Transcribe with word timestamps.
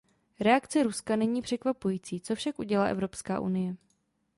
Reakce 0.39 0.83
Ruska 0.83 1.15
není 1.15 1.41
překvapující, 1.41 2.21
co 2.21 2.35
však 2.35 2.59
udělá 2.59 2.85
Evropská 2.85 3.39
unie? 3.39 3.75